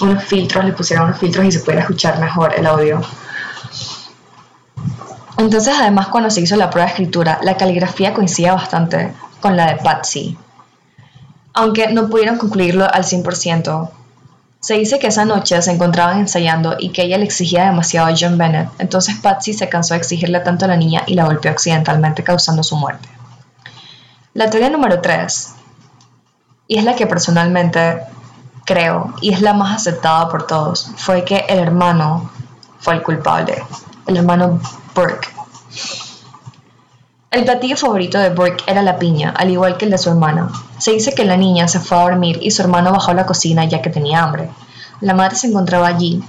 unos 0.00 0.22
filtros, 0.22 0.64
le 0.64 0.72
pusieron 0.72 1.06
unos 1.06 1.18
filtros 1.18 1.44
y 1.44 1.52
se 1.52 1.60
pudiera 1.60 1.80
escuchar 1.80 2.20
mejor 2.20 2.54
el 2.56 2.66
audio. 2.66 3.00
Entonces, 5.36 5.74
además, 5.78 6.08
cuando 6.08 6.30
se 6.30 6.40
hizo 6.40 6.54
la 6.54 6.70
prueba 6.70 6.86
de 6.86 6.92
escritura, 6.92 7.40
la 7.42 7.56
caligrafía 7.56 8.14
coincidía 8.14 8.54
bastante 8.54 9.12
con 9.40 9.56
la 9.56 9.66
de 9.66 9.76
Patsy. 9.76 10.38
Aunque 11.54 11.88
no 11.88 12.08
pudieron 12.08 12.38
concluirlo 12.38 12.86
al 12.92 13.02
100%, 13.02 13.90
se 14.60 14.74
dice 14.74 15.00
que 15.00 15.08
esa 15.08 15.24
noche 15.24 15.60
se 15.60 15.72
encontraban 15.72 16.20
ensayando 16.20 16.76
y 16.78 16.90
que 16.90 17.02
ella 17.02 17.18
le 17.18 17.24
exigía 17.24 17.64
demasiado 17.64 18.08
a 18.08 18.14
John 18.18 18.38
Bennett, 18.38 18.68
entonces 18.78 19.16
Patsy 19.16 19.54
se 19.54 19.68
cansó 19.68 19.94
de 19.94 19.98
exigirle 19.98 20.38
tanto 20.40 20.66
a 20.66 20.68
la 20.68 20.76
niña 20.76 21.02
y 21.06 21.14
la 21.14 21.24
golpeó 21.24 21.50
accidentalmente 21.50 22.22
causando 22.22 22.62
su 22.62 22.76
muerte. 22.76 23.08
La 24.38 24.48
teoría 24.48 24.70
número 24.70 25.00
3, 25.00 25.54
y 26.68 26.78
es 26.78 26.84
la 26.84 26.94
que 26.94 27.08
personalmente 27.08 28.02
creo, 28.64 29.12
y 29.20 29.32
es 29.32 29.40
la 29.40 29.52
más 29.52 29.74
aceptada 29.74 30.28
por 30.28 30.46
todos, 30.46 30.92
fue 30.96 31.24
que 31.24 31.38
el 31.48 31.58
hermano 31.58 32.30
fue 32.78 32.94
el 32.94 33.02
culpable, 33.02 33.60
el 34.06 34.16
hermano 34.16 34.60
Burke. 34.94 35.26
El 37.32 37.42
platillo 37.46 37.76
favorito 37.76 38.16
de 38.20 38.30
Burke 38.30 38.62
era 38.68 38.82
la 38.82 39.00
piña, 39.00 39.34
al 39.36 39.50
igual 39.50 39.76
que 39.76 39.86
el 39.86 39.90
de 39.90 39.98
su 39.98 40.10
hermana. 40.10 40.52
Se 40.78 40.92
dice 40.92 41.16
que 41.16 41.24
la 41.24 41.36
niña 41.36 41.66
se 41.66 41.80
fue 41.80 41.98
a 41.98 42.02
dormir 42.02 42.38
y 42.40 42.52
su 42.52 42.62
hermano 42.62 42.92
bajó 42.92 43.10
a 43.10 43.14
la 43.14 43.26
cocina 43.26 43.64
ya 43.64 43.82
que 43.82 43.90
tenía 43.90 44.22
hambre. 44.22 44.50
La 45.00 45.14
madre 45.14 45.34
se 45.34 45.48
encontraba 45.48 45.88
allí, 45.88 46.22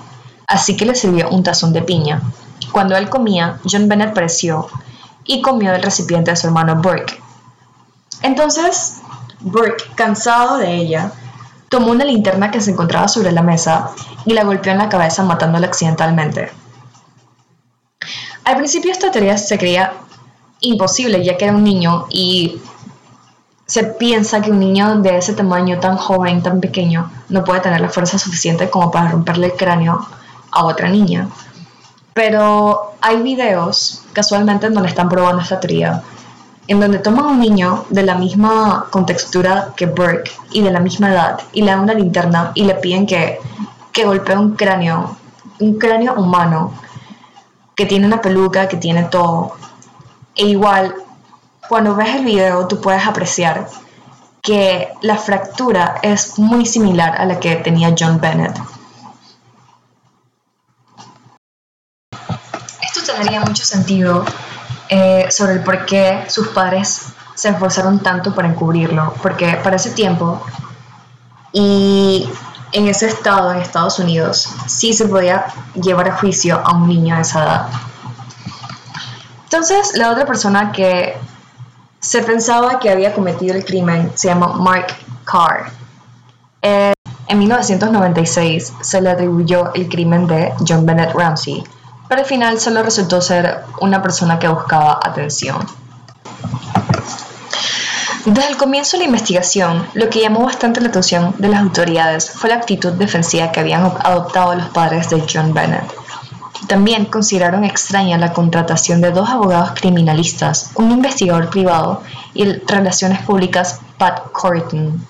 así 0.47 0.75
que 0.75 0.87
le 0.87 0.95
sirvió 0.95 1.29
un 1.29 1.43
tazón 1.43 1.73
de 1.73 1.83
piña. 1.83 2.23
Cuando 2.71 2.97
él 2.97 3.07
comía, 3.07 3.59
John 3.71 3.87
Bennett 3.87 4.09
apareció 4.09 4.67
y 5.25 5.43
comió 5.43 5.71
del 5.71 5.83
recipiente 5.83 6.31
de 6.31 6.37
su 6.37 6.47
hermano 6.47 6.77
Burke. 6.77 7.28
Entonces, 8.21 8.97
Burke, 9.39 9.83
cansado 9.95 10.57
de 10.57 10.75
ella, 10.75 11.11
tomó 11.69 11.91
una 11.91 12.03
linterna 12.03 12.51
que 12.51 12.61
se 12.61 12.71
encontraba 12.71 13.07
sobre 13.07 13.31
la 13.31 13.41
mesa 13.41 13.91
y 14.25 14.33
la 14.33 14.43
golpeó 14.43 14.71
en 14.71 14.79
la 14.79 14.89
cabeza 14.89 15.23
matándola 15.23 15.67
accidentalmente. 15.67 16.51
Al 18.43 18.57
principio 18.57 18.91
esta 18.91 19.11
teoría 19.11 19.37
se 19.37 19.57
creía 19.57 19.93
imposible 20.61 21.23
ya 21.23 21.37
que 21.37 21.45
era 21.45 21.55
un 21.55 21.63
niño 21.63 22.07
y 22.09 22.59
se 23.65 23.83
piensa 23.83 24.41
que 24.41 24.51
un 24.51 24.59
niño 24.59 24.97
de 24.97 25.19
ese 25.19 25.33
tamaño 25.33 25.79
tan 25.79 25.95
joven, 25.95 26.41
tan 26.41 26.59
pequeño, 26.59 27.11
no 27.29 27.43
puede 27.43 27.61
tener 27.61 27.79
la 27.79 27.89
fuerza 27.89 28.17
suficiente 28.17 28.69
como 28.69 28.89
para 28.89 29.11
romperle 29.11 29.47
el 29.47 29.53
cráneo 29.53 30.07
a 30.49 30.65
otra 30.65 30.89
niña. 30.89 31.29
Pero 32.15 32.93
hay 32.99 33.21
videos, 33.21 34.01
casualmente, 34.11 34.69
donde 34.71 34.89
están 34.89 35.07
probando 35.07 35.43
esta 35.43 35.59
teoría 35.59 36.01
en 36.69 36.79
donde 36.79 36.99
toman 36.99 37.25
a 37.25 37.29
un 37.29 37.39
niño 37.39 37.85
de 37.89 38.03
la 38.03 38.13
misma 38.13 38.85
contextura 38.91 39.73
que 39.75 39.87
Burke 39.87 40.31
y 40.51 40.61
de 40.61 40.69
la 40.69 40.79
misma 40.79 41.09
edad 41.09 41.39
y 41.51 41.63
le 41.63 41.71
dan 41.71 41.79
una 41.79 41.95
linterna 41.95 42.51
y 42.53 42.63
le 42.63 42.75
piden 42.75 43.07
que, 43.07 43.39
que 43.91 44.05
golpee 44.05 44.37
un 44.37 44.55
cráneo, 44.55 45.17
un 45.59 45.79
cráneo 45.79 46.13
humano 46.13 46.73
que 47.73 47.87
tiene 47.87 48.05
una 48.05 48.21
peluca, 48.21 48.67
que 48.67 48.77
tiene 48.77 49.01
todo. 49.05 49.53
E 50.35 50.45
igual, 50.45 50.93
cuando 51.67 51.95
ves 51.95 52.13
el 52.13 52.23
video 52.23 52.67
tú 52.67 52.79
puedes 52.79 53.03
apreciar 53.07 53.67
que 54.43 54.89
la 55.01 55.17
fractura 55.17 55.95
es 56.03 56.37
muy 56.37 56.67
similar 56.67 57.19
a 57.19 57.25
la 57.25 57.39
que 57.39 57.55
tenía 57.55 57.95
John 57.97 58.21
Bennett. 58.21 58.55
Esto 62.79 63.11
tendría 63.11 63.41
mucho 63.41 63.65
sentido 63.65 64.23
eh, 64.89 65.27
sobre 65.29 65.53
el 65.53 65.63
por 65.63 65.85
qué 65.85 66.25
sus 66.27 66.49
padres 66.49 67.13
se 67.35 67.49
esforzaron 67.49 67.99
tanto 67.99 68.35
para 68.35 68.47
encubrirlo, 68.47 69.13
porque 69.21 69.57
para 69.63 69.77
ese 69.77 69.91
tiempo 69.91 70.43
y 71.53 72.29
en 72.71 72.87
ese 72.87 73.07
estado, 73.07 73.51
en 73.51 73.59
Estados 73.59 73.99
Unidos, 73.99 74.49
sí 74.67 74.93
se 74.93 75.07
podía 75.07 75.45
llevar 75.73 76.09
a 76.09 76.17
juicio 76.17 76.61
a 76.63 76.73
un 76.73 76.87
niño 76.87 77.15
de 77.15 77.21
esa 77.21 77.43
edad. 77.43 77.69
Entonces, 79.45 79.93
la 79.95 80.11
otra 80.11 80.25
persona 80.25 80.71
que 80.71 81.17
se 81.99 82.21
pensaba 82.21 82.79
que 82.79 82.89
había 82.89 83.13
cometido 83.13 83.55
el 83.55 83.65
crimen 83.65 84.11
se 84.15 84.27
llama 84.27 84.53
Mark 84.53 84.87
Carr. 85.25 85.71
Eh, 86.61 86.93
en 87.27 87.39
1996 87.39 88.73
se 88.81 89.01
le 89.01 89.09
atribuyó 89.09 89.73
el 89.73 89.87
crimen 89.89 90.27
de 90.27 90.53
John 90.67 90.85
Bennett 90.85 91.13
Ramsey, 91.13 91.63
pero 92.09 92.21
al 92.21 92.27
final 92.27 92.59
solo 92.59 92.83
resultó 92.83 93.21
ser 93.21 93.63
una 93.79 94.01
persona 94.01 94.39
que 94.39 94.49
buscaba 94.49 94.99
atención. 95.01 95.65
Desde 98.25 98.49
el 98.49 98.57
comienzo 98.57 98.97
de 98.97 99.03
la 99.03 99.07
investigación, 99.07 99.87
lo 99.93 100.09
que 100.09 100.19
llamó 100.19 100.43
bastante 100.43 100.81
la 100.81 100.89
atención 100.89 101.33
de 101.37 101.47
las 101.47 101.61
autoridades 101.61 102.29
fue 102.31 102.49
la 102.49 102.57
actitud 102.57 102.91
defensiva 102.91 103.51
que 103.51 103.61
habían 103.61 103.83
adoptado 103.83 104.55
los 104.55 104.67
padres 104.69 105.09
de 105.09 105.23
John 105.31 105.53
Bennett. 105.53 105.89
También 106.67 107.05
consideraron 107.05 107.63
extraña 107.63 108.17
la 108.17 108.33
contratación 108.33 109.01
de 109.01 109.11
dos 109.11 109.29
abogados 109.29 109.71
criminalistas, 109.79 110.71
un 110.75 110.91
investigador 110.91 111.49
privado 111.49 112.03
y 112.33 112.43
el 112.43 112.63
relaciones 112.67 113.21
públicas 113.21 113.79
Pat 113.97 114.31
Corrigan. 114.31 115.07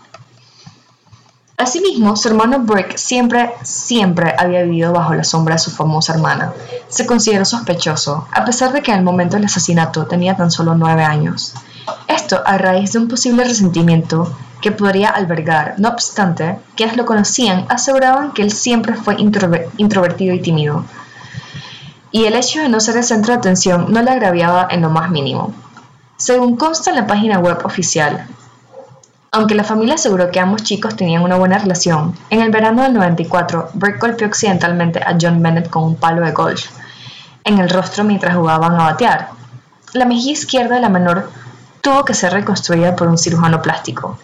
Asimismo, 1.60 2.16
su 2.16 2.30
hermano 2.30 2.60
Brick 2.60 2.96
siempre, 2.96 3.52
siempre 3.64 4.34
había 4.38 4.64
vivido 4.64 4.94
bajo 4.94 5.14
la 5.14 5.26
sombra 5.26 5.56
de 5.56 5.60
su 5.60 5.72
famosa 5.72 6.14
hermana. 6.14 6.54
Se 6.88 7.06
consideró 7.06 7.44
sospechoso, 7.44 8.26
a 8.32 8.46
pesar 8.46 8.72
de 8.72 8.82
que 8.82 8.92
en 8.92 9.00
el 9.00 9.04
momento 9.04 9.36
del 9.36 9.44
asesinato 9.44 10.06
tenía 10.06 10.38
tan 10.38 10.52
solo 10.52 10.74
nueve 10.76 11.04
años. 11.04 11.54
Esto 12.08 12.42
a 12.46 12.58
raíz 12.58 12.94
de 12.94 13.00
un 13.00 13.10
posible 13.10 13.44
resentimiento 13.44 14.34
que 14.62 14.72
podría 14.72 15.10
albergar. 15.10 15.76
No 15.80 15.90
obstante, 15.90 16.60
quienes 16.78 16.96
lo 16.96 17.06
conocían 17.06 17.66
aseguraban 17.68 18.32
que 18.32 18.42
él 18.42 18.52
siempre 18.52 18.94
fue 18.94 19.18
introvertido 19.20 20.34
y 20.34 20.42
tímido, 20.42 20.86
y 22.12 22.24
el 22.24 22.36
hecho 22.36 22.62
de 22.62 22.70
no 22.70 22.80
ser 22.80 22.96
el 22.96 23.04
centro 23.04 23.34
de 23.34 23.40
atención 23.40 23.88
no 23.90 24.02
le 24.02 24.12
agraviaba 24.12 24.66
en 24.72 24.82
lo 24.82 24.90
más 24.90 25.12
mínimo. 25.12 25.54
Según 26.16 26.56
consta 26.56 26.92
en 26.92 26.96
la 26.96 27.08
página 27.08 27.38
web 27.40 27.60
oficial, 27.66 28.28
aunque 29.32 29.56
la 29.56 29.64
familia 29.64 29.96
aseguró 29.96 30.32
que 30.32 30.40
ambos 30.40 30.64
chicos 30.64 30.96
tenían 30.96 31.24
una 31.24 31.36
buena 31.36 31.58
relación, 31.58 32.16
en 32.30 32.42
el 32.42 32.52
verano 32.52 32.84
del 32.84 32.94
94, 32.94 33.70
Burke 33.74 34.00
golpeó 34.00 34.28
accidentalmente 34.28 35.00
a 35.00 35.18
John 35.20 35.42
Bennett 35.42 35.70
con 35.70 35.84
un 35.84 35.96
palo 35.96 36.26
de 36.26 36.32
golf 36.32 36.68
en 37.44 37.60
el 37.60 37.70
rostro 37.70 38.04
mientras 38.04 38.36
jugaban 38.36 38.74
a 38.74 38.86
batear. 38.86 39.30
La 39.94 40.06
mejilla 40.06 40.34
izquierda 40.34 40.76
de 40.76 40.82
la 40.82 40.90
menor 40.90 41.32
tuvo 41.82 42.06
que 42.06 42.14
ser 42.14 42.34
reconstruida 42.34 42.96
por 42.96 43.08
un 43.08 43.18
cirujano 43.18 43.62
plástico. 43.62 44.18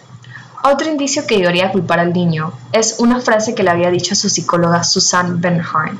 Otro 0.62 0.88
indicio 0.88 1.26
que 1.26 1.36
ayudaría 1.36 1.66
a 1.66 1.72
culpar 1.72 2.00
al 2.00 2.12
niño 2.12 2.52
es 2.72 2.96
una 2.98 3.20
frase 3.20 3.54
que 3.54 3.62
le 3.62 3.70
había 3.70 3.90
dicho 3.90 4.14
a 4.14 4.16
su 4.16 4.28
psicóloga 4.28 4.84
Susan 4.84 5.40
Benharn, 5.40 5.98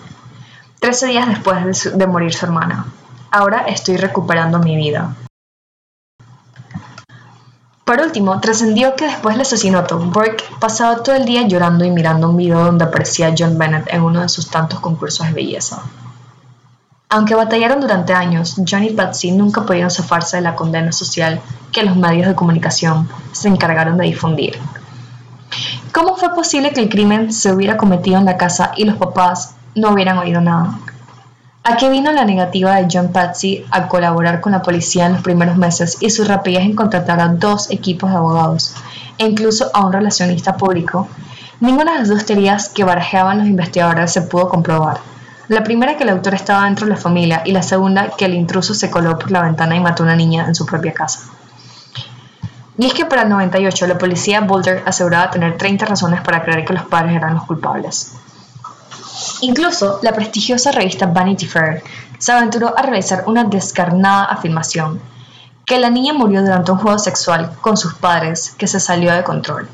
13 0.81 1.07
días 1.07 1.29
después 1.29 1.97
de, 1.97 2.07
morir 2.07 2.35
su 2.35 2.47
hermana. 2.47 2.87
Ahora 3.31 3.65
estoy 3.67 3.97
recuperando 3.97 4.59
mi 4.59 4.77
vida. 4.77 5.15
Por 7.87 8.01
último, 8.01 8.41
trascendió 8.41 8.97
que 8.97 9.05
después 9.05 9.37
del 9.37 9.43
asesinato, 9.43 9.97
Burke 9.97 10.43
pasaba 10.59 11.05
todo 11.05 11.15
el 11.15 11.25
día 11.25 11.47
llorando 11.47 11.85
y 11.85 11.91
mirando 11.93 12.29
un 12.29 12.37
video 12.37 12.65
donde 12.65 12.85
aparecía 12.85 13.33
John 13.39 13.57
Bennett 13.57 13.87
en 13.95 14.03
uno 14.03 14.23
de 14.23 14.29
sus 14.29 14.51
tantos 14.51 14.81
concursos 14.81 15.25
de 15.29 15.33
belleza. 15.33 15.85
Aunque 17.09 17.37
batallaron 17.37 17.81
durante 17.81 18.13
años, 18.13 18.57
John 18.69 18.83
y 18.83 18.91
Patsy 18.91 19.31
nunca 19.31 19.65
pudieron 19.65 19.93
zafarse 19.93 20.39
de 20.39 20.43
la 20.43 20.57
condena 20.57 20.91
social 20.91 21.41
que 21.71 21.85
los 21.85 21.95
medios 21.95 22.27
de 22.27 22.35
comunicación 22.35 23.09
se 23.31 23.47
encargaron 23.47 23.97
de 23.99 24.07
difundir. 24.07 24.59
¿Cómo 25.93 26.17
fue 26.17 26.35
posible 26.35 26.73
que 26.73 26.81
el 26.81 26.89
crimen 26.89 27.33
se 27.33 27.53
hubiera 27.53 27.77
cometido 27.77 28.19
en 28.19 28.25
la 28.25 28.37
casa 28.37 28.73
y 28.77 28.85
los 28.85 28.97
papás 28.97 29.55
no 29.77 29.93
hubieran 29.93 30.19
oído 30.19 30.41
nada? 30.41 30.77
¿A 31.69 31.77
qué 31.77 31.89
vino 31.91 32.13
la 32.13 32.25
negativa 32.25 32.77
de 32.77 32.87
John 32.89 33.09
Patsy 33.09 33.67
a 33.73 33.89
colaborar 33.89 34.41
con 34.41 34.53
la 34.53 34.63
policía 34.63 35.07
en 35.07 35.15
los 35.15 35.23
primeros 35.23 35.57
meses 35.57 35.97
y 35.99 36.11
su 36.11 36.23
rapidez 36.23 36.63
en 36.63 36.77
contratar 36.77 37.19
a 37.19 37.27
dos 37.27 37.73
equipos 37.73 38.09
de 38.09 38.17
abogados 38.17 38.77
e 39.19 39.27
incluso 39.27 39.69
a 39.75 39.85
un 39.85 39.93
relacionista 39.93 40.57
público? 40.57 41.09
Ninguna 41.59 41.95
de 41.95 41.99
las 41.99 42.09
dos 42.09 42.25
teorías 42.25 42.69
que 42.69 42.85
barajeaban 42.85 43.39
los 43.39 43.49
investigadores 43.49 44.13
se 44.13 44.23
pudo 44.23 44.49
comprobar. 44.49 44.99
La 45.49 45.65
primera 45.65 45.97
que 45.97 46.05
el 46.05 46.11
autor 46.11 46.35
estaba 46.35 46.67
dentro 46.67 46.87
de 46.87 46.93
la 46.93 47.01
familia 47.01 47.43
y 47.45 47.51
la 47.51 47.63
segunda 47.63 48.11
que 48.17 48.27
el 48.27 48.35
intruso 48.35 48.73
se 48.73 48.89
coló 48.89 49.19
por 49.19 49.33
la 49.33 49.43
ventana 49.43 49.75
y 49.75 49.81
mató 49.81 50.05
a 50.05 50.07
una 50.07 50.15
niña 50.15 50.47
en 50.47 50.55
su 50.55 50.67
propia 50.67 50.95
casa. 50.95 51.19
Y 52.79 52.87
es 52.87 52.95
que 52.95 53.07
para 53.07 53.23
el 53.23 53.29
98 53.29 53.89
la 53.89 53.99
policía 53.99 54.41
Boulder 54.41 54.85
aseguraba 54.87 55.33
tener 55.33 55.57
30 55.57 55.85
razones 55.85 56.21
para 56.21 56.45
creer 56.45 56.65
que 56.65 56.75
los 56.75 56.85
padres 56.85 57.17
eran 57.17 57.35
los 57.35 57.43
culpables. 57.43 58.13
Incluso 59.43 59.99
la 60.03 60.13
prestigiosa 60.13 60.73
revista 60.73 61.07
Vanity 61.07 61.47
Fair 61.47 61.83
se 62.19 62.33
aventuró 62.33 62.77
a 62.77 62.83
realizar 62.83 63.25
una 63.27 63.45
descarnada 63.45 64.25
afirmación, 64.25 65.01
que 65.67 65.79
la 65.79 65.91
niña 65.91 66.15
murió 66.15 66.43
durante 66.43 66.73
un 66.73 66.79
juego 66.79 66.99
sexual 66.99 67.53
con 67.61 67.77
sus 67.77 67.95
padres 67.95 68.55
que 68.57 68.67
se 68.67 68.81
salió 68.81 69.13
de 69.13 69.25
control. 69.25 69.69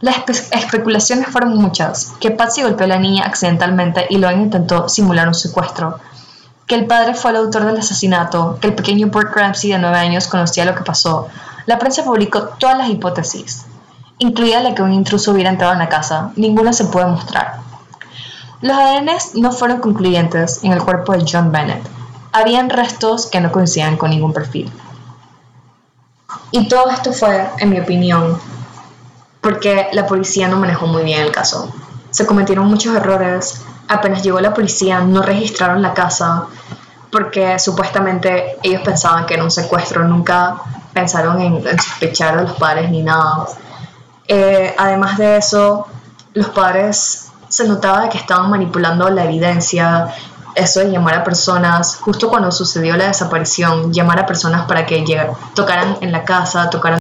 Las 0.00 0.16
especulaciones 0.50 1.28
fueron 1.28 1.56
muchas, 1.56 2.12
que 2.20 2.30
Patsy 2.30 2.62
golpeó 2.62 2.84
a 2.84 2.88
la 2.88 2.98
niña 2.98 3.24
accidentalmente 3.24 4.06
y 4.10 4.18
luego 4.18 4.38
intentó 4.38 4.88
simular 4.88 5.28
un 5.28 5.34
secuestro, 5.34 5.98
que 6.66 6.74
el 6.74 6.86
padre 6.86 7.14
fue 7.14 7.30
el 7.30 7.38
autor 7.38 7.64
del 7.64 7.78
asesinato, 7.78 8.58
que 8.60 8.66
el 8.66 8.74
pequeño 8.74 9.06
Burt 9.06 9.34
Ramsey 9.34 9.70
de 9.70 9.78
9 9.78 9.96
años 9.96 10.26
conocía 10.26 10.64
lo 10.64 10.74
que 10.74 10.82
pasó. 10.82 11.28
La 11.64 11.78
prensa 11.78 12.04
publicó 12.04 12.42
todas 12.58 12.76
las 12.76 12.90
hipótesis, 12.90 13.64
incluida 14.18 14.60
la 14.60 14.74
que 14.74 14.82
un 14.82 14.92
intruso 14.92 15.32
hubiera 15.32 15.50
entrado 15.50 15.72
en 15.72 15.78
la 15.78 15.88
casa. 15.88 16.32
Ninguna 16.36 16.72
se 16.72 16.84
puede 16.84 17.06
mostrar. 17.06 17.60
Los 18.64 18.78
ADN 18.78 19.10
no 19.34 19.52
fueron 19.52 19.80
concluyentes 19.80 20.64
en 20.64 20.72
el 20.72 20.82
cuerpo 20.82 21.12
de 21.12 21.26
John 21.30 21.52
Bennett. 21.52 21.86
Habían 22.32 22.70
restos 22.70 23.26
que 23.26 23.38
no 23.38 23.52
coincidían 23.52 23.98
con 23.98 24.08
ningún 24.08 24.32
perfil. 24.32 24.72
Y 26.50 26.66
todo 26.66 26.88
esto 26.88 27.12
fue, 27.12 27.46
en 27.58 27.68
mi 27.68 27.78
opinión, 27.78 28.40
porque 29.42 29.88
la 29.92 30.06
policía 30.06 30.48
no 30.48 30.56
manejó 30.56 30.86
muy 30.86 31.02
bien 31.04 31.20
el 31.20 31.30
caso. 31.30 31.74
Se 32.08 32.24
cometieron 32.24 32.66
muchos 32.66 32.96
errores. 32.96 33.60
Apenas 33.86 34.22
llegó 34.22 34.40
la 34.40 34.54
policía, 34.54 35.00
no 35.00 35.20
registraron 35.20 35.82
la 35.82 35.92
casa 35.92 36.46
porque 37.12 37.58
supuestamente 37.58 38.56
ellos 38.62 38.80
pensaban 38.80 39.26
que 39.26 39.34
era 39.34 39.44
un 39.44 39.50
secuestro. 39.50 40.04
Nunca 40.04 40.56
pensaron 40.94 41.38
en, 41.38 41.62
sospechar 41.78 42.38
de 42.38 42.44
los 42.44 42.52
padres 42.54 42.90
ni 42.90 43.02
nada. 43.02 43.46
Eh, 44.26 44.74
además 44.78 45.18
de 45.18 45.36
eso, 45.36 45.86
los 46.32 46.48
padres 46.48 47.23
se 47.54 47.68
notaba 47.68 48.08
que 48.08 48.18
estaban 48.18 48.50
manipulando 48.50 49.08
la 49.10 49.22
evidencia, 49.22 50.08
eso 50.56 50.80
de 50.80 50.90
llamar 50.90 51.14
a 51.14 51.22
personas, 51.22 51.94
justo 52.00 52.28
cuando 52.28 52.50
sucedió 52.50 52.96
la 52.96 53.06
desaparición, 53.06 53.92
llamar 53.92 54.18
a 54.18 54.26
personas 54.26 54.66
para 54.66 54.84
que 54.84 55.04
tocaran 55.54 55.98
en 56.00 56.10
la 56.10 56.24
casa, 56.24 56.68
tocaran 56.68 56.98